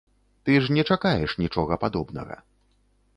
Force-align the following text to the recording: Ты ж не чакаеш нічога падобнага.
Ты 0.47 0.53
ж 0.63 0.71
не 0.77 0.85
чакаеш 0.95 1.35
нічога 1.43 1.79
падобнага. 1.87 2.39